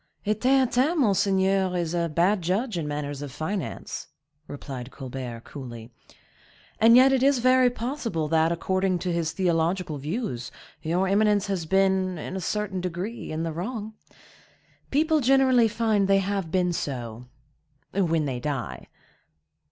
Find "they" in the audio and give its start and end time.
16.07-16.17, 18.25-18.39